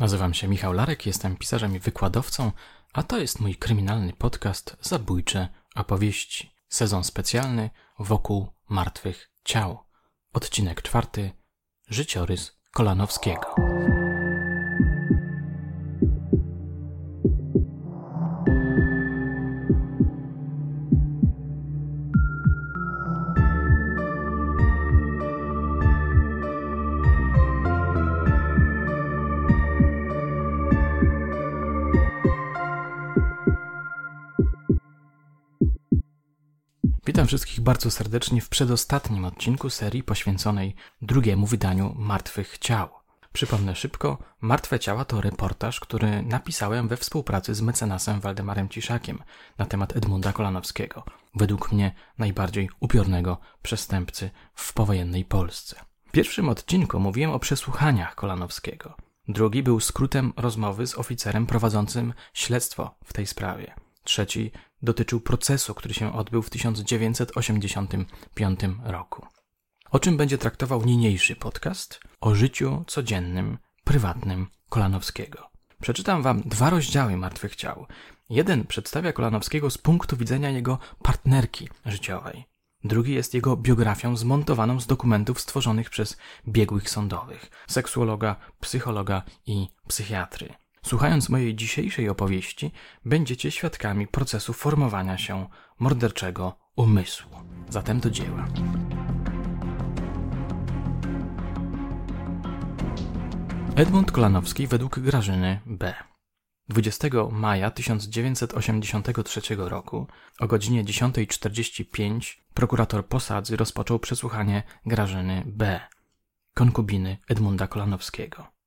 [0.00, 2.52] Nazywam się Michał Larek, jestem pisarzem i wykładowcą,
[2.92, 6.50] a to jest mój kryminalny podcast Zabójcze opowieści.
[6.68, 9.78] Sezon specjalny wokół martwych ciał.
[10.32, 11.30] Odcinek czwarty.
[11.88, 13.54] Życiorys Kolanowskiego.
[37.30, 42.88] Wszystkich bardzo serdecznie w przedostatnim odcinku serii poświęconej drugiemu wydaniu Martwych Ciał.
[43.32, 49.22] Przypomnę szybko, Martwe Ciała to reportaż, który napisałem we współpracy z mecenasem Waldemarem Ciszakiem
[49.58, 55.76] na temat Edmunda Kolanowskiego, według mnie najbardziej upiornego przestępcy w powojennej Polsce.
[56.08, 58.94] W pierwszym odcinku mówiłem o przesłuchaniach Kolanowskiego.
[59.28, 63.74] Drugi był skrótem rozmowy z oficerem prowadzącym śledztwo w tej sprawie.
[64.04, 69.26] Trzeci dotyczył procesu, który się odbył w 1985 roku.
[69.90, 72.00] O czym będzie traktował niniejszy podcast?
[72.20, 75.50] O życiu codziennym, prywatnym Kolanowskiego.
[75.82, 77.86] Przeczytam wam dwa rozdziały Martwych Ciał.
[78.30, 82.44] Jeden przedstawia Kolanowskiego z punktu widzenia jego partnerki życiowej.
[82.84, 86.16] Drugi jest jego biografią zmontowaną z dokumentów stworzonych przez
[86.48, 90.54] biegłych sądowych, seksuologa, psychologa i psychiatry.
[90.82, 92.70] Słuchając mojej dzisiejszej opowieści,
[93.04, 95.46] będziecie świadkami procesu formowania się
[95.78, 97.30] morderczego umysłu.
[97.68, 98.46] Zatem do dzieła.
[103.76, 105.94] Edmund Kolanowski według Grażyny B.
[106.68, 110.06] 20 maja 1983 roku
[110.40, 115.80] o godzinie 10.45 prokurator Posadzy rozpoczął przesłuchanie Grażyny B.,
[116.54, 118.59] konkubiny Edmunda Kolanowskiego.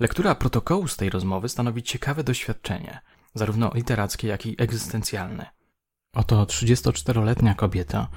[0.00, 3.00] Lektura protokołu z tej rozmowy stanowi ciekawe doświadczenie,
[3.34, 5.46] zarówno literackie, jak i egzystencjalne.
[6.14, 8.08] Oto 34-letnia kobieta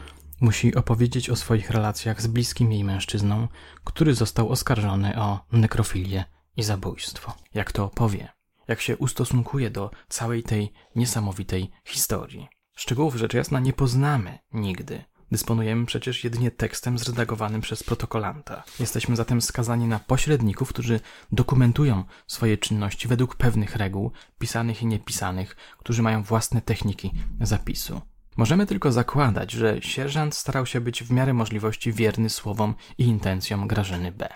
[0.41, 3.47] musi opowiedzieć o swoich relacjach z bliskim jej mężczyzną,
[3.83, 6.23] który został oskarżony o nekrofilię
[6.57, 7.33] i zabójstwo.
[7.53, 8.29] Jak to opowie?
[8.67, 12.47] Jak się ustosunkuje do całej tej niesamowitej historii?
[12.75, 18.63] Szczegółów rzecz jasna nie poznamy nigdy, Dysponujemy przecież jedynie tekstem zredagowanym przez protokolanta.
[18.79, 20.99] Jesteśmy zatem skazani na pośredników, którzy
[21.31, 28.01] dokumentują swoje czynności według pewnych reguł, pisanych i niepisanych, którzy mają własne techniki zapisu.
[28.37, 33.67] Możemy tylko zakładać, że sierżant starał się być w miarę możliwości wierny słowom i intencjom
[33.67, 34.29] Grażyny B.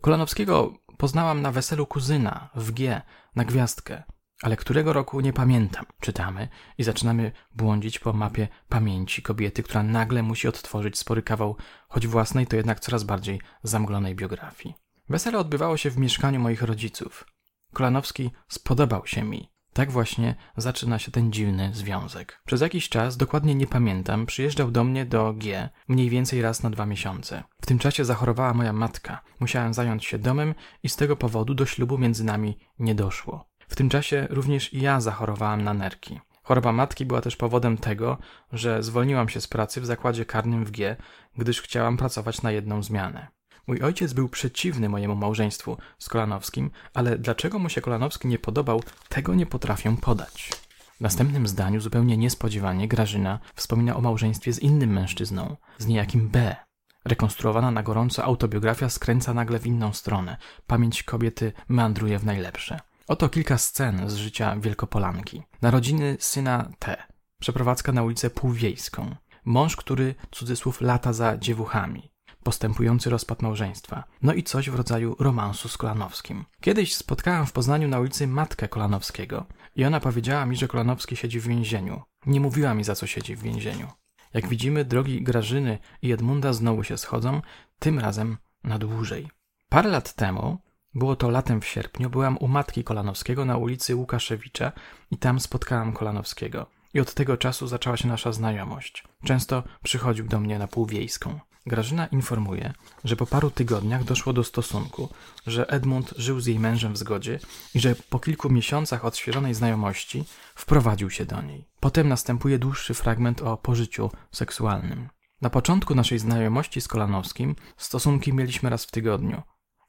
[0.00, 3.02] Kolanowskiego poznałam na weselu kuzyna w G
[3.36, 4.02] na gwiazdkę.
[4.42, 10.22] Ale którego roku nie pamiętam, czytamy i zaczynamy błądzić po mapie pamięci kobiety, która nagle
[10.22, 11.56] musi odtworzyć spory kawał,
[11.88, 14.74] choć własnej, to jednak coraz bardziej zamglonej biografii.
[15.08, 17.26] Wesele odbywało się w mieszkaniu moich rodziców.
[17.72, 19.54] Kolanowski spodobał się mi.
[19.72, 22.42] Tak właśnie zaczyna się ten dziwny związek.
[22.46, 26.70] Przez jakiś czas, dokładnie nie pamiętam, przyjeżdżał do mnie do G mniej więcej raz na
[26.70, 27.42] dwa miesiące.
[27.62, 29.20] W tym czasie zachorowała moja matka.
[29.40, 33.53] Musiałem zająć się domem i z tego powodu do ślubu między nami nie doszło.
[33.68, 36.20] W tym czasie również i ja zachorowałam na nerki.
[36.42, 38.18] Choroba matki była też powodem tego,
[38.52, 40.96] że zwolniłam się z pracy w zakładzie karnym w G,
[41.38, 43.28] gdyż chciałam pracować na jedną zmianę.
[43.66, 48.82] Mój ojciec był przeciwny mojemu małżeństwu z Kolanowskim, ale dlaczego mu się Kolanowski nie podobał,
[49.08, 50.50] tego nie potrafię podać.
[50.96, 56.56] W następnym zdaniu, zupełnie niespodziewanie, Grażyna wspomina o małżeństwie z innym mężczyzną, z niejakim B.
[57.04, 60.36] Rekonstruowana na gorąco autobiografia skręca nagle w inną stronę.
[60.66, 62.80] Pamięć kobiety meandruje w najlepsze.
[63.08, 65.42] Oto kilka scen z życia Wielkopolanki.
[65.62, 66.96] Narodziny syna T.
[67.40, 69.16] Przeprowadzka na ulicę Półwiejską.
[69.44, 72.10] Mąż, który, cudzysłów, lata za dziewuchami.
[72.42, 74.04] Postępujący rozpad małżeństwa.
[74.22, 76.44] No i coś w rodzaju romansu z Kolanowskim.
[76.60, 81.40] Kiedyś spotkałam w Poznaniu na ulicy matkę Kolanowskiego i ona powiedziała mi, że Kolanowski siedzi
[81.40, 82.02] w więzieniu.
[82.26, 83.88] Nie mówiła mi, za co siedzi w więzieniu.
[84.34, 87.42] Jak widzimy, drogi Grażyny i Edmunda znowu się schodzą,
[87.78, 89.28] tym razem na dłużej.
[89.68, 90.58] Parę lat temu
[90.94, 94.72] było to latem w sierpniu, byłam u matki Kolanowskiego na ulicy Łukaszewicza
[95.10, 96.66] i tam spotkałam Kolanowskiego.
[96.94, 99.04] I od tego czasu zaczęła się nasza znajomość.
[99.24, 101.40] Często przychodził do mnie na półwiejską.
[101.66, 102.72] Grażyna informuje,
[103.04, 105.08] że po paru tygodniach doszło do stosunku,
[105.46, 107.38] że Edmund żył z jej mężem w zgodzie
[107.74, 110.24] i że po kilku miesiącach odświeżonej znajomości
[110.54, 111.64] wprowadził się do niej.
[111.80, 115.08] Potem następuje dłuższy fragment o pożyciu seksualnym.
[115.40, 119.42] Na początku naszej znajomości z Kolanowskim stosunki mieliśmy raz w tygodniu.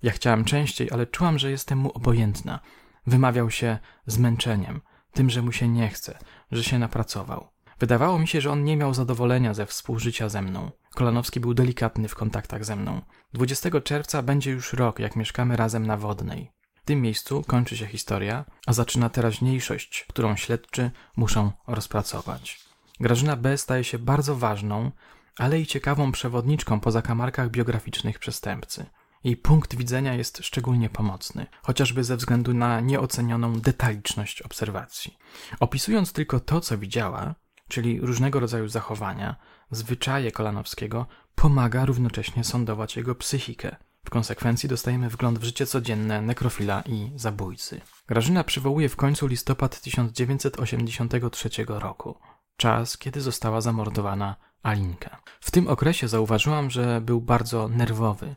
[0.04, 2.60] Ja chciałam częściej, ale czułam, że jestem mu obojętna.
[3.08, 4.82] Wymawiał się zmęczeniem,
[5.14, 6.20] tym, że mu się nie chce,
[6.52, 7.48] że się napracował.
[7.80, 10.72] Wydawało mi się, że on nie miał zadowolenia ze współżycia ze mną.
[10.96, 13.02] Kolanowski był delikatny w kontaktach ze mną.
[13.34, 16.52] 20 czerwca będzie już rok, jak mieszkamy razem na Wodnej.
[16.76, 22.60] W tym miejscu kończy się historia, a zaczyna teraźniejszość, którą śledczy muszą rozpracować.
[23.00, 23.58] Grażyna B.
[23.58, 24.92] staje się bardzo ważną,
[25.38, 28.86] ale i ciekawą przewodniczką po zakamarkach biograficznych przestępcy.
[29.26, 35.18] Jej punkt widzenia jest szczególnie pomocny, chociażby ze względu na nieocenioną detaliczność obserwacji.
[35.60, 37.36] Opisując tylko to, co widziała,
[37.68, 39.36] czyli różnego rodzaju zachowania,
[39.72, 41.06] zwyczaje Kolanowskiego,
[41.36, 43.76] pomaga równocześnie sądować jego psychikę.
[44.06, 47.82] W konsekwencji dostajemy wgląd w życie codzienne nekrofila i zabójcy.
[48.08, 52.18] Grażyna przywołuje w końcu listopad 1983 roku,
[52.58, 55.22] czas, kiedy została zamordowana Alinka.
[55.40, 58.36] W tym okresie zauważyłam, że był bardzo nerwowy,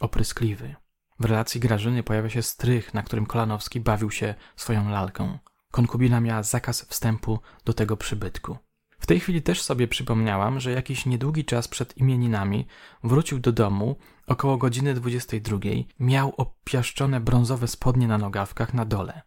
[0.00, 0.74] opryskliwy.
[1.20, 5.38] W relacji Grażyny pojawia się strych, na którym Kolanowski bawił się swoją lalką.
[5.70, 8.58] Konkubina miała zakaz wstępu do tego przybytku.
[8.98, 12.66] W tej chwili też sobie przypomniałam, że jakiś niedługi czas przed imieninami
[13.04, 13.96] wrócił do domu
[14.26, 15.58] około godziny 22.
[16.00, 19.22] Miał opiaszczone brązowe spodnie na nogawkach na dole.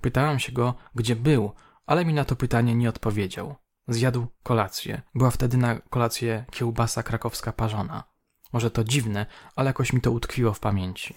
[0.00, 1.52] Pytałam się go, gdzie był,
[1.86, 3.54] ale mi na to pytanie nie odpowiedział.
[3.88, 5.02] Zjadł kolację.
[5.14, 8.13] Była wtedy na kolację kiełbasa krakowska parzona.
[8.54, 11.14] Może to dziwne, ale jakoś mi to utkwiło w pamięci.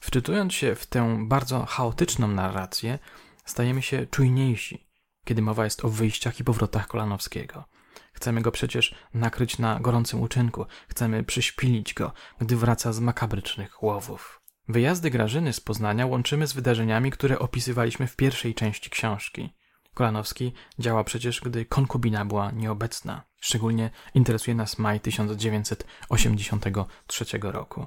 [0.00, 2.98] Wczytując się w tę bardzo chaotyczną narrację,
[3.44, 4.86] stajemy się czujniejsi,
[5.24, 7.64] kiedy mowa jest o wyjściach i powrotach Kolanowskiego.
[8.12, 14.40] Chcemy go przecież nakryć na gorącym uczynku, chcemy przyśpilić go, gdy wraca z makabrycznych łowów.
[14.68, 19.54] Wyjazdy Grażyny z Poznania łączymy z wydarzeniami, które opisywaliśmy w pierwszej części książki.
[19.94, 23.22] Kolanowski działa przecież, gdy konkubina była nieobecna.
[23.40, 27.86] Szczególnie interesuje nas maj 1983 roku.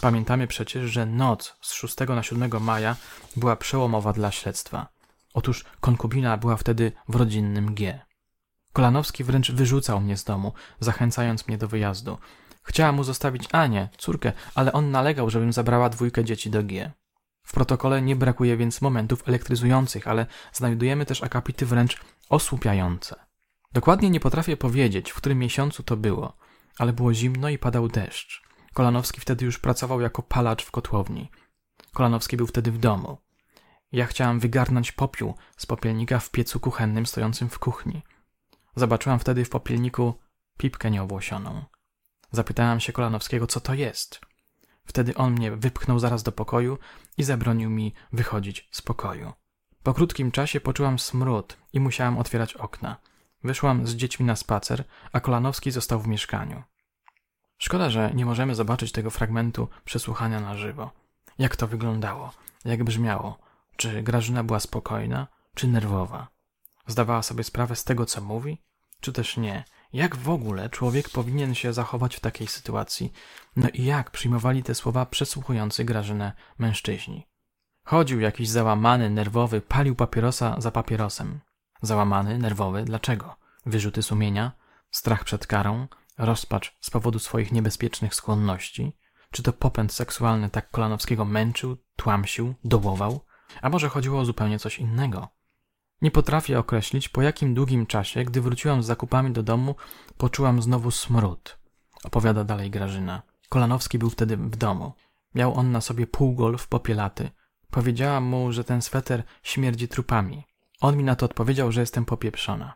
[0.00, 2.96] Pamiętamy przecież, że noc z 6 na 7 maja
[3.36, 4.88] była przełomowa dla śledztwa.
[5.34, 8.00] Otóż konkubina była wtedy w rodzinnym G.
[8.72, 12.18] Kolanowski wręcz wyrzucał mnie z domu, zachęcając mnie do wyjazdu.
[12.62, 16.92] Chciała mu zostawić Anię, córkę, ale on nalegał, żebym zabrała dwójkę dzieci do G.
[17.46, 23.16] W protokole nie brakuje więc momentów elektryzujących, ale znajdujemy też akapity wręcz osłupiające.
[23.72, 26.36] Dokładnie nie potrafię powiedzieć, w którym miesiącu to było,
[26.78, 28.42] ale było zimno i padał deszcz.
[28.74, 31.30] Kolanowski wtedy już pracował jako palacz w kotłowni.
[31.92, 33.18] Kolanowski był wtedy w domu.
[33.92, 38.02] Ja chciałam wygarnąć popiół z popielnika w piecu kuchennym stojącym w kuchni.
[38.76, 40.14] Zobaczyłam wtedy w popielniku
[40.58, 41.64] pipkę nieobłosioną.
[42.30, 44.20] Zapytałam się Kolanowskiego, co to jest.
[44.86, 46.78] Wtedy on mnie wypchnął zaraz do pokoju
[47.18, 49.32] i zabronił mi wychodzić z pokoju.
[49.82, 52.96] Po krótkim czasie poczułam smród i musiałam otwierać okna.
[53.44, 56.62] Wyszłam z dziećmi na spacer, a Kolanowski został w mieszkaniu.
[57.58, 60.90] Szkoda, że nie możemy zobaczyć tego fragmentu przesłuchania na żywo.
[61.38, 62.32] Jak to wyglądało?
[62.64, 63.38] Jak brzmiało?
[63.76, 66.28] Czy Grażyna była spokojna, czy nerwowa?
[66.86, 68.58] Zdawała sobie sprawę z tego, co mówi,
[69.00, 69.64] czy też nie?
[69.92, 73.12] Jak w ogóle człowiek powinien się zachować w takiej sytuacji?
[73.56, 77.26] No i jak przyjmowali te słowa przesłuchujący Grażynę mężczyźni?
[77.84, 81.40] Chodził jakiś załamany, nerwowy, palił papierosa za papierosem.
[81.82, 83.36] Załamany, nerwowy, dlaczego?
[83.66, 84.52] Wyrzuty sumienia?
[84.90, 85.86] Strach przed karą?
[86.18, 88.96] Rozpacz z powodu swoich niebezpiecznych skłonności?
[89.30, 93.20] Czy to popęd seksualny tak Kolanowskiego męczył, tłamsił, dołował?
[93.62, 95.28] A może chodziło o zupełnie coś innego?
[96.02, 99.74] Nie potrafię określić, po jakim długim czasie, gdy wróciłam z zakupami do domu,
[100.16, 101.58] poczułam znowu smród.
[102.04, 103.22] Opowiada dalej Grażyna.
[103.48, 104.92] Kolanowski był wtedy w domu.
[105.34, 107.30] Miał on na sobie półgolf popielaty.
[107.70, 110.44] Powiedziałam mu, że ten sweter śmierdzi trupami.
[110.80, 112.74] On mi na to odpowiedział, że jestem popieprzona.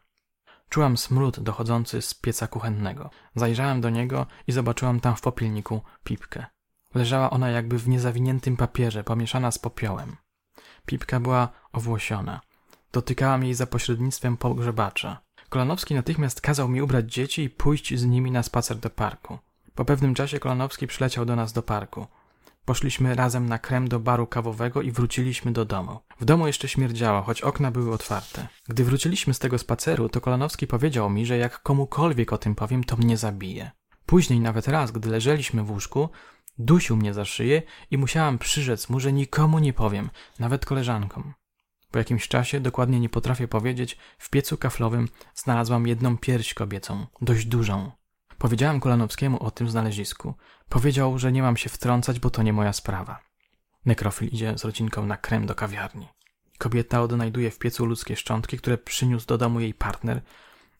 [0.69, 3.11] Czułam smród dochodzący z pieca kuchennego.
[3.35, 6.47] Zajrzałam do niego i zobaczyłam tam w popielniku pipkę.
[6.95, 10.17] Leżała ona jakby w niezawiniętym papierze, pomieszana z popiołem.
[10.87, 12.41] Pipka była owłosiona.
[12.93, 15.21] Dotykałam jej za pośrednictwem pogrzebacza.
[15.49, 19.39] Kolanowski natychmiast kazał mi ubrać dzieci i pójść z nimi na spacer do parku.
[19.75, 22.07] Po pewnym czasie Kolanowski przyleciał do nas do parku.
[22.65, 26.01] Poszliśmy razem na krem do baru kawowego i wróciliśmy do domu.
[26.21, 28.49] W domu jeszcze śmierdziało, choć okna były otwarte.
[28.69, 32.85] Gdy wróciliśmy z tego spaceru, to Kolanowski powiedział mi, że jak komukolwiek o tym powiem,
[32.85, 33.71] to mnie zabije.
[34.07, 36.09] Później nawet raz, gdy leżeliśmy w łóżku,
[36.59, 41.33] dusił mnie za szyję i musiałam przyrzec mu, że nikomu nie powiem, nawet koleżankom.
[41.91, 47.47] Po jakimś czasie, dokładnie nie potrafię powiedzieć, w piecu kaflowym znalazłam jedną pierś kobiecą, dość
[47.47, 47.91] dużą.
[48.39, 50.35] Powiedziałam Kolanowskiemu o tym znalezisku.
[50.69, 53.21] Powiedział, że nie mam się wtrącać, bo to nie moja sprawa.
[53.87, 56.09] Nekrofil idzie z rodzinką na krem do kawiarni.
[56.59, 60.23] Kobieta odnajduje w piecu ludzkie szczątki, które przyniósł do domu jej partner,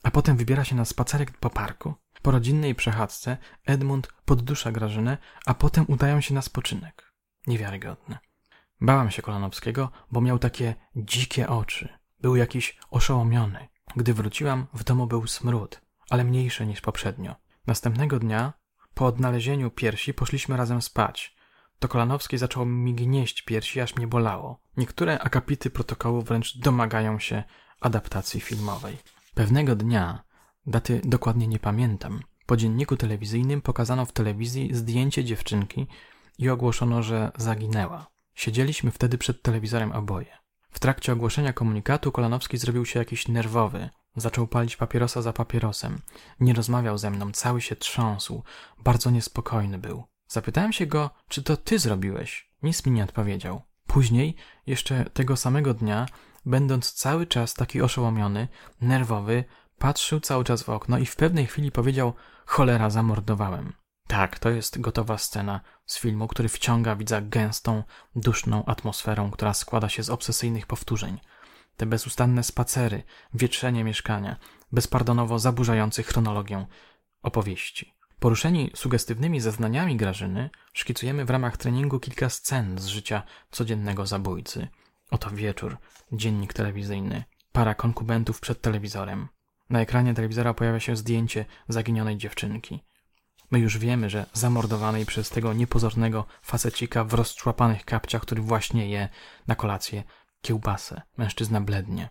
[0.03, 1.95] a potem wybiera się na spacerek po parku.
[2.23, 3.37] Po rodzinnej przechadzce
[3.67, 7.13] Edmund poddusza Grażynę, a potem udają się na spoczynek.
[7.47, 8.19] Niewiarygodne.
[8.81, 11.89] Bałam się Kolanowskiego, bo miał takie dzikie oczy.
[12.21, 13.69] Był jakiś oszołomiony.
[13.97, 17.35] Gdy wróciłam, w domu był smród, ale mniejszy niż poprzednio.
[17.67, 18.53] Następnego dnia,
[18.95, 21.37] po odnalezieniu piersi, poszliśmy razem spać.
[21.79, 24.61] to Kolanowski zaczął mi gnieść piersi, aż mnie bolało.
[24.77, 27.45] Niektóre akapity protokołu wręcz domagają się
[27.81, 28.97] adaptacji filmowej.
[29.35, 30.25] Pewnego dnia,
[30.67, 35.87] daty dokładnie nie pamiętam, po dzienniku telewizyjnym pokazano w telewizji zdjęcie dziewczynki
[36.39, 38.07] i ogłoszono, że zaginęła.
[38.41, 40.39] Siedzieliśmy wtedy przed telewizorem oboje.
[40.71, 43.91] W trakcie ogłoszenia komunikatu Kolanowski zrobił się jakiś nerwowy.
[44.17, 45.99] Zaczął palić papierosa za papierosem.
[46.41, 48.43] Nie rozmawiał ze mną, cały się trząsł.
[48.79, 50.05] Bardzo niespokojny był.
[50.29, 52.51] Zapytałem się go, czy to ty zrobiłeś.
[52.63, 53.63] Nic mi nie odpowiedział.
[53.87, 56.07] Później, jeszcze tego samego dnia,
[56.47, 58.49] będąc cały czas taki oszołomiony,
[58.81, 59.45] nerwowy,
[59.79, 62.13] patrzył cały czas w okno i w pewnej chwili powiedział:
[62.47, 63.73] Cholera, zamordowałem.
[64.11, 67.83] Tak, to jest gotowa scena z filmu, który wciąga widza gęstą,
[68.17, 71.21] duszną atmosferą, która składa się z obsesyjnych powtórzeń.
[71.77, 73.03] Te bezustanne spacery,
[73.35, 74.37] wietrzenie mieszkania,
[74.73, 76.67] bezpardonowo zaburzający chronologię
[77.23, 77.95] opowieści.
[78.21, 84.69] Poruszeni sugestywnymi zeznaniami Grażyny, szkicujemy w ramach treningu kilka scen z życia codziennego zabójcy.
[85.11, 85.77] Oto wieczór,
[86.13, 89.29] dziennik telewizyjny, para konkubentów przed telewizorem.
[89.71, 92.90] Na ekranie telewizora pojawia się zdjęcie zaginionej dziewczynki.
[93.51, 99.09] My już wiemy, że zamordowanej przez tego niepozornego facecika w rozczłapanych kapciach, który właśnie je
[99.47, 100.05] na kolację
[100.43, 101.03] kiełbasę.
[101.17, 102.09] Mężczyzna blednie.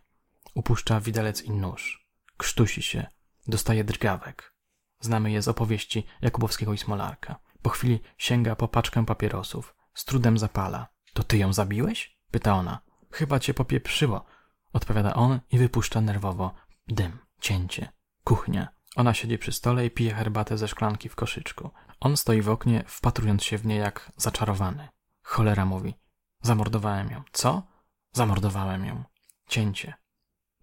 [0.53, 2.09] Upuszcza widelec i nóż.
[2.37, 3.07] Krztusi się.
[3.47, 4.53] Dostaje drgawek.
[4.99, 7.39] Znamy je z opowieści Jakubowskiego i Smolarka.
[7.61, 9.75] Po chwili sięga po paczkę papierosów.
[9.93, 10.87] Z trudem zapala.
[11.13, 12.17] To ty ją zabiłeś?
[12.31, 12.81] Pyta ona.
[13.11, 14.25] Chyba cię popieprzyło.
[14.73, 16.55] Odpowiada on i wypuszcza nerwowo.
[16.87, 17.17] Dym.
[17.41, 17.91] Cięcie.
[18.23, 18.67] Kuchnia.
[18.95, 21.69] Ona siedzi przy stole i pije herbatę ze szklanki w koszyczku.
[21.99, 24.87] On stoi w oknie, wpatrując się w nie jak zaczarowany.
[25.23, 25.93] Cholera mówi.
[26.41, 27.23] Zamordowałem ją.
[27.31, 27.63] Co?
[28.11, 29.03] Zamordowałem ją.
[29.47, 29.93] Cięcie.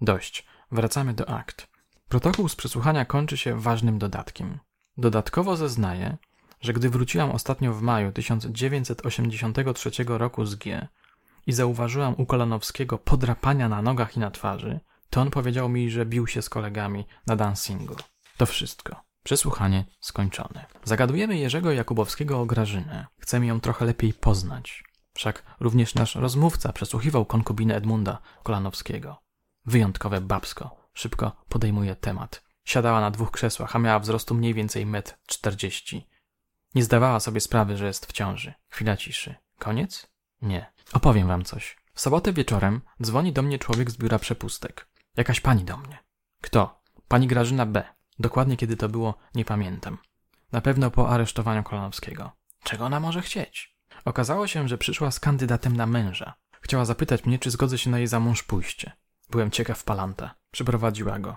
[0.00, 0.46] Dość.
[0.70, 1.68] Wracamy do akt.
[2.08, 4.58] Protokół z przesłuchania kończy się ważnym dodatkiem.
[4.96, 6.16] Dodatkowo zeznaje,
[6.60, 10.88] że gdy wróciłam ostatnio w maju 1983 roku z G
[11.46, 14.80] i zauważyłam u Kolanowskiego podrapania na nogach i na twarzy,
[15.10, 17.96] to on powiedział mi, że bił się z kolegami na dancingu.
[18.36, 19.06] To wszystko.
[19.22, 20.66] Przesłuchanie skończone.
[20.84, 23.06] Zagadujemy Jerzego Jakubowskiego o Grażynę.
[23.20, 24.84] Chcemy ją trochę lepiej poznać.
[25.14, 29.22] Wszak również nasz rozmówca przesłuchiwał konkubinę Edmunda Kolanowskiego.
[29.64, 30.76] Wyjątkowe babsko.
[30.94, 32.44] Szybko podejmuje temat.
[32.64, 36.08] Siadała na dwóch krzesłach, a miała wzrostu mniej więcej metr czterdzieści.
[36.74, 38.54] Nie zdawała sobie sprawy, że jest w ciąży.
[38.68, 39.34] Chwila ciszy.
[39.58, 40.06] Koniec?
[40.42, 40.72] Nie.
[40.92, 41.76] Opowiem wam coś.
[41.94, 44.88] W sobotę wieczorem dzwoni do mnie człowiek z biura przepustek.
[45.16, 45.98] Jakaś pani do mnie.
[46.42, 46.82] Kto?
[47.08, 47.95] Pani Grażyna B.
[48.18, 49.98] Dokładnie kiedy to było, nie pamiętam.
[50.52, 52.32] Na pewno po aresztowaniu Kolanowskiego.
[52.62, 53.76] Czego ona może chcieć?
[54.04, 56.34] Okazało się, że przyszła z kandydatem na męża.
[56.60, 58.92] Chciała zapytać mnie, czy zgodzę się na jej za mąż pójście.
[59.30, 60.34] Byłem ciekaw palanta.
[60.50, 61.36] Przyprowadziła go.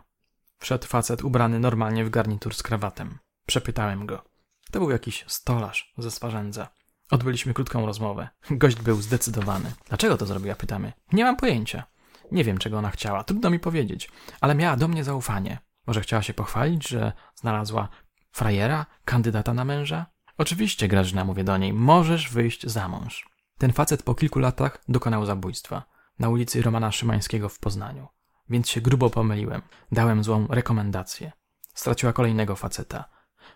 [0.60, 3.20] Wszedł facet ubrany normalnie w garnitur z krawatem.
[3.46, 4.24] Przepytałem go.
[4.72, 6.68] To był jakiś stolarz ze Swarzędza.
[7.12, 8.28] Odbyliśmy krótką rozmowę.
[8.52, 9.74] Gość był zdecydowany.
[9.88, 10.94] Dlaczego to zrobiła, pytamy.
[11.14, 11.84] Nie mam pojęcia.
[12.32, 14.10] Nie wiem, czego ona chciała, trudno mi powiedzieć,
[14.42, 15.60] ale miała do mnie zaufanie.
[15.90, 17.88] Może chciała się pochwalić, że znalazła
[18.32, 20.06] frajera, kandydata na męża?
[20.38, 23.30] Oczywiście, Grażyna, mówię do niej, możesz wyjść za mąż.
[23.58, 25.84] Ten facet po kilku latach dokonał zabójstwa
[26.20, 28.08] na ulicy Romana Szymańskiego w Poznaniu.
[28.50, 29.62] Więc się grubo pomyliłem.
[29.92, 31.32] Dałem złą rekomendację.
[31.74, 33.06] Straciła kolejnego faceta.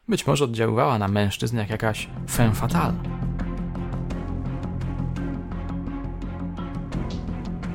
[0.08, 2.94] Być może oddziaływała na mężczyzn jak jakaś femme fatale.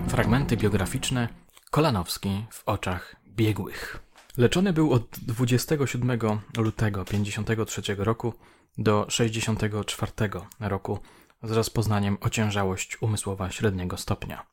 [0.08, 1.28] Fragmenty biograficzne
[1.70, 4.07] Kolanowski w oczach biegłych.
[4.38, 6.21] Leczony był od 27
[6.57, 8.35] lutego 53 roku
[8.78, 10.12] do 64
[10.61, 10.99] roku
[11.42, 14.47] z rozpoznaniem ociężałość umysłowa średniego stopnia.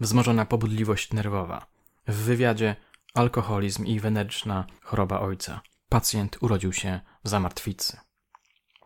[0.00, 1.66] Wzmożona pobudliwość nerwowa.
[2.08, 2.76] W wywiadzie
[3.14, 5.60] alkoholizm i weneryczna choroba ojca.
[5.88, 7.96] Pacjent urodził się w zamartwicy.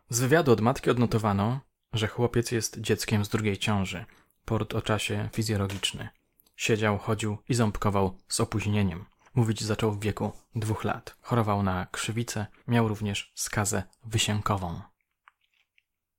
[0.09, 1.61] Z wywiadu od matki odnotowano,
[1.93, 4.05] że chłopiec jest dzieckiem z drugiej ciąży–
[4.45, 6.09] Port o czasie fizjologiczny.
[6.57, 9.05] Siedział, chodził i ząbkował z opóźnieniem.
[9.35, 11.17] Mówić zaczął w wieku dwóch lat.
[11.21, 14.81] Chorował na krzywicę, miał również skazę wysiękową.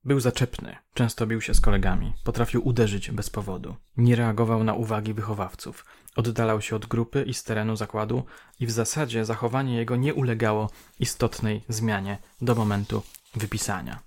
[0.04, 3.76] Był zaczepny, często bił się z kolegami, potrafił uderzyć bez powodu.
[3.98, 8.24] Nie reagował na uwagi wychowawców, oddalał się od grupy i z terenu zakładu
[8.60, 10.70] i w zasadzie zachowanie jego nie ulegało
[11.00, 13.04] istotnej zmianie do momentu
[13.36, 14.00] wypisania.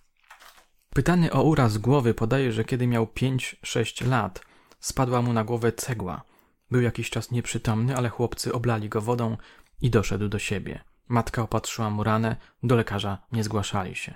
[0.94, 4.40] Pytany o uraz głowy podaje, że kiedy miał 5-6 lat,
[4.80, 6.22] spadła mu na głowę cegła.
[6.70, 9.36] Był jakiś czas nieprzytomny, ale chłopcy oblali go wodą
[9.80, 10.84] i doszedł do siebie.
[11.08, 14.14] Matka opatrzyła mu ranę, do lekarza nie zgłaszali się.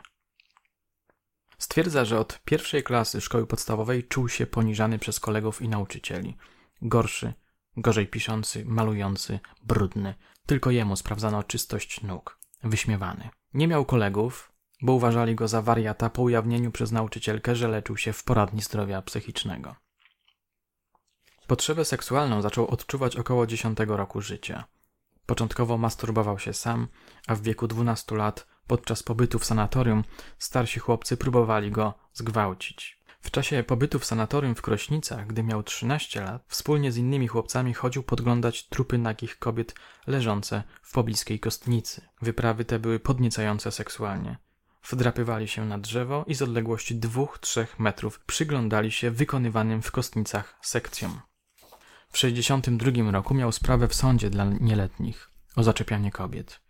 [1.58, 6.36] Stwierdza, że od pierwszej klasy szkoły podstawowej czuł się poniżany przez kolegów i nauczycieli.
[6.82, 7.32] Gorszy,
[7.76, 10.14] gorzej piszący, malujący, brudny.
[10.46, 12.38] Tylko jemu sprawdzano czystość nóg.
[12.62, 13.30] Wyśmiewany.
[13.54, 18.12] Nie miał kolegów, bo uważali go za wariata po ujawnieniu przez nauczycielkę, że leczył się
[18.12, 19.76] w poradni zdrowia psychicznego.
[21.46, 24.64] Potrzebę seksualną zaczął odczuwać około 10 roku życia.
[25.26, 26.88] Początkowo masturbował się sam,
[27.26, 30.04] a w wieku 12 lat, podczas pobytu w sanatorium,
[30.38, 33.02] starsi chłopcy próbowali go zgwałcić.
[33.20, 37.74] W czasie pobytu w sanatorium w Krośnicach, gdy miał 13 lat, wspólnie z innymi chłopcami
[37.74, 39.74] chodził podglądać trupy nagich kobiet
[40.06, 42.08] leżące w pobliskiej kostnicy.
[42.22, 44.36] Wyprawy te były podniecające seksualnie.
[44.90, 51.20] Wdrapywali się na drzewo i z odległości 2-3 metrów przyglądali się wykonywanym w kostnicach sekcjom.
[52.12, 56.60] W 62 roku miał sprawę w sądzie dla nieletnich o zaczepianie kobiet.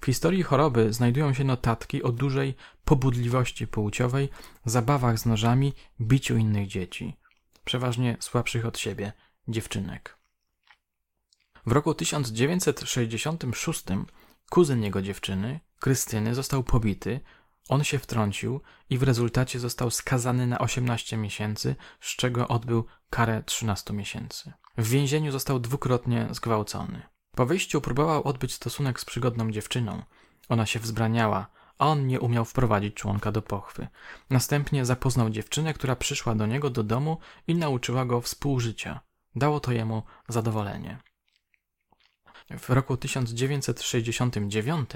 [0.00, 2.54] W historii choroby znajdują się notatki o dużej
[2.84, 4.28] pobudliwości płciowej,
[4.64, 7.16] zabawach z nożami, biciu innych dzieci,
[7.64, 9.12] przeważnie słabszych od siebie,
[9.48, 10.18] dziewczynek.
[11.66, 13.84] W roku 1966
[14.50, 17.20] kuzyn jego dziewczyny, Krystyny, został pobity,
[17.68, 23.42] on się wtrącił i w rezultacie został skazany na 18 miesięcy, z czego odbył karę
[23.46, 24.52] 13 miesięcy.
[24.78, 27.02] W więzieniu został dwukrotnie zgwałcony.
[27.36, 30.02] Po wyjściu próbował odbyć stosunek z przygodną dziewczyną.
[30.48, 31.46] Ona się wzbraniała,
[31.78, 33.88] a on nie umiał wprowadzić członka do pochwy.
[34.30, 39.00] Następnie zapoznał dziewczynę, która przyszła do niego do domu i nauczyła go współżycia.
[39.36, 40.98] Dało to jemu zadowolenie.
[42.58, 44.90] W roku 1969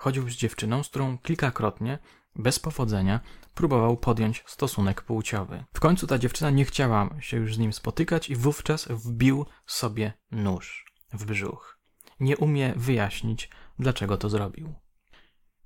[0.00, 1.98] chodził z dziewczyną, z którą kilkakrotnie,
[2.36, 3.20] bez powodzenia,
[3.54, 5.64] próbował podjąć stosunek płciowy.
[5.72, 10.12] W końcu ta dziewczyna nie chciała się już z nim spotykać i wówczas wbił sobie
[10.30, 11.78] nóż w brzuch.
[12.20, 14.74] Nie umie wyjaśnić, dlaczego to zrobił.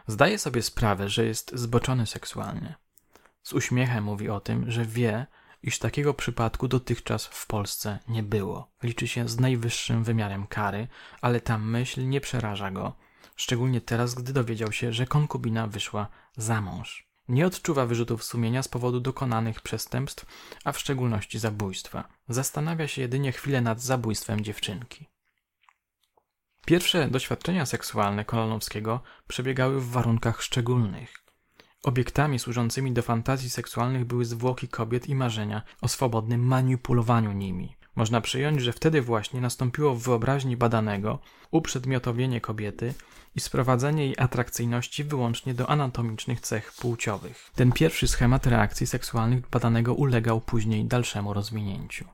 [0.06, 2.74] Zdaje sobie sprawę, że jest zboczony seksualnie.
[3.42, 5.26] Z uśmiechem mówi o tym, że wie,
[5.62, 8.72] iż takiego przypadku dotychczas w Polsce nie było.
[8.82, 10.88] Liczy się z najwyższym wymiarem kary,
[11.20, 12.96] ale ta myśl nie przeraża go,
[13.36, 17.12] szczególnie teraz, gdy dowiedział się, że konkubina wyszła za mąż.
[17.28, 20.26] Nie odczuwa wyrzutów sumienia z powodu dokonanych przestępstw,
[20.64, 22.08] a w szczególności zabójstwa.
[22.28, 25.06] Zastanawia się jedynie chwilę nad zabójstwem dziewczynki.
[26.66, 31.14] Pierwsze doświadczenia seksualne Kolonowskiego przebiegały w warunkach szczególnych.
[31.82, 37.76] Obiektami służącymi do fantazji seksualnych były zwłoki kobiet i marzenia o swobodnym manipulowaniu nimi.
[37.96, 41.18] Można przyjąć, że wtedy właśnie nastąpiło w wyobraźni badanego
[41.50, 42.94] uprzedmiotowienie kobiety
[43.34, 47.50] i sprowadzenie jej atrakcyjności wyłącznie do anatomicznych cech płciowych.
[47.54, 52.04] Ten pierwszy schemat reakcji seksualnych badanego ulegał później dalszemu rozwinięciu.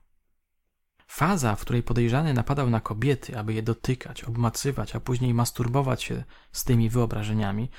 [1.07, 6.25] Faza, w której podejrzany napadał na kobiety, aby je dotykać, obmacywać, a później masturbować się
[6.53, 7.71] z tymi wyobrażeniami,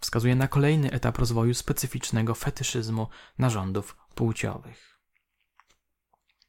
[0.00, 3.06] wskazuje na kolejny etap rozwoju specyficznego fetyszyzmu
[3.38, 4.91] narządów płciowych.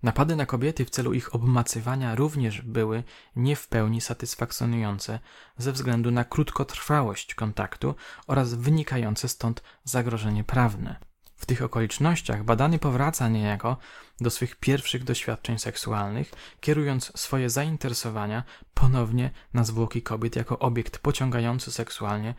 [0.03, 3.03] Napady na kobiety w celu ich obmacywania również były
[3.35, 5.19] nie w pełni satysfakcjonujące
[5.57, 7.95] ze względu na krótkotrwałość kontaktu
[8.27, 10.95] oraz wynikające stąd zagrożenie prawne.
[11.35, 13.77] W tych okolicznościach badany powraca niejako
[14.21, 21.71] do swych pierwszych doświadczeń seksualnych, kierując swoje zainteresowania ponownie na zwłoki kobiet jako obiekt pociągający
[21.71, 22.33] seksualnie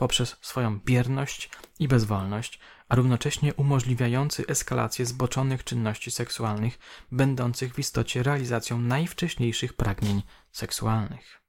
[0.00, 6.78] poprzez swoją bierność i bezwolność, a równocześnie umożliwiający eskalację zboczonych czynności seksualnych,
[7.12, 11.39] będących w istocie realizacją najwcześniejszych pragnień seksualnych.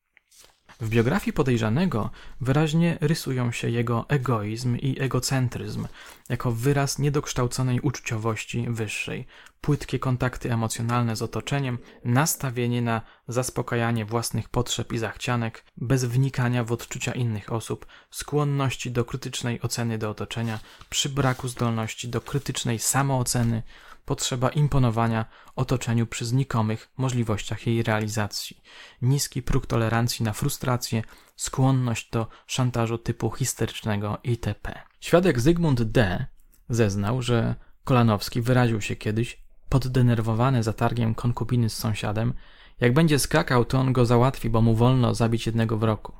[0.82, 2.10] W biografii podejrzanego
[2.42, 5.88] wyraźnie rysują się jego egoizm i egocentryzm
[6.30, 9.28] jako wyraz niedokształconej uczuciowości wyższej,
[9.62, 16.72] płytkie kontakty emocjonalne z otoczeniem, nastawienie na zaspokajanie własnych potrzeb i zachcianek, bez wnikania w
[16.72, 23.64] odczucia innych osób, skłonności do krytycznej oceny do otoczenia, przy braku zdolności do krytycznej samooceny,
[24.06, 28.62] potrzeba imponowania otoczeniu przy znikomych możliwościach jej realizacji,
[29.02, 31.04] niski próg tolerancji na frustrację,
[31.36, 34.82] skłonność do szantażu typu histerycznego itp.
[35.00, 36.26] Świadek Zygmunt D.
[36.70, 42.34] zeznał, że Kolanowski wyraził się kiedyś, poddenerwowany zatargiem konkubiny z sąsiadem,
[42.80, 46.14] jak będzie skakał, to on go załatwi, bo mu wolno zabić jednego w roku.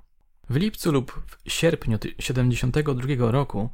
[0.50, 3.70] W lipcu lub w sierpniu 72 roku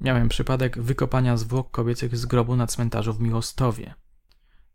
[0.00, 3.94] miałem przypadek wykopania zwłok kobiecych z grobu na cmentarzu w Miłostowie.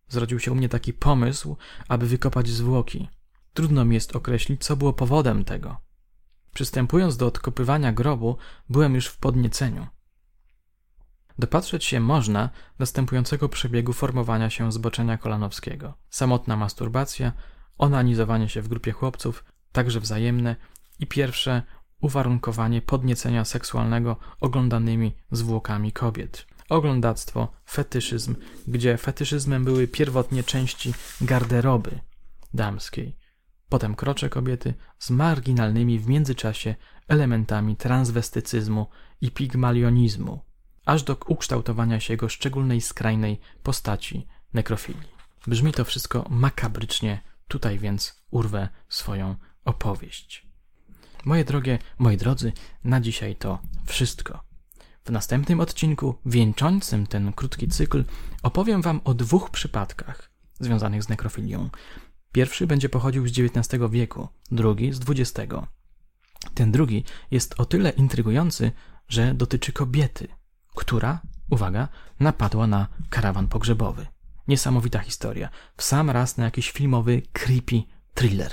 [0.07, 1.57] Zrodził się u mnie taki pomysł,
[1.87, 3.09] aby wykopać zwłoki.
[3.53, 5.77] Trudno mi jest określić, co było powodem tego.
[6.53, 8.37] Przystępując do odkopywania grobu,
[8.69, 9.87] byłem już w podnieceniu.
[11.39, 15.93] Dopatrzeć się można następującego przebiegu formowania się zboczenia kolanowskiego.
[16.09, 17.33] Samotna masturbacja,
[17.77, 20.55] onanizowanie się w grupie chłopców, także wzajemne
[20.99, 21.63] i pierwsze
[22.05, 26.47] uwarunkowanie podniecenia seksualnego oglądanymi zwłokami kobiet.
[26.69, 28.35] Oglądactwo, fetyszyzm,
[28.67, 31.99] gdzie fetyszyzmem były pierwotnie części garderoby
[32.53, 33.15] damskiej.
[33.69, 36.75] Potem krocze kobiety z marginalnymi w międzyczasie
[37.07, 38.87] elementami transwestycyzmu
[39.21, 40.41] i pigmalionizmu,
[40.85, 45.15] aż do ukształtowania się jego szczególnej skrajnej postaci nekrofilii.
[45.47, 50.44] Brzmi to wszystko makabrycznie, tutaj więc urwę swoją opowieść.
[51.25, 52.51] Moje drogie, moi drodzy,
[52.83, 54.43] na dzisiaj to wszystko.
[55.05, 58.03] W następnym odcinku, wieńczącym ten krótki cykl,
[58.43, 61.69] opowiem Wam o dwóch przypadkach związanych z nekrofilią.
[62.31, 65.53] Pierwszy będzie pochodził z XIX wieku, drugi z XX.
[66.53, 68.71] Ten drugi jest o tyle intrygujący,
[69.07, 70.27] że dotyczy kobiety,
[70.75, 71.87] która, uwaga,
[72.19, 74.07] napadła na karawan pogrzebowy.
[74.47, 75.49] Niesamowita historia.
[75.77, 77.83] W sam raz na jakiś filmowy, creepy
[78.13, 78.51] thriller.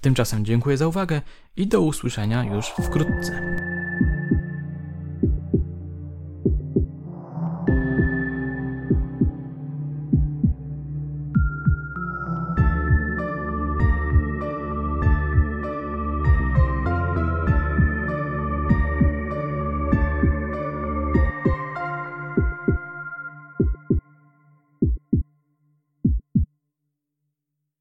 [0.00, 1.22] Tymczasem dziękuję za uwagę
[1.58, 3.67] i do usłyszenia już wkrótce.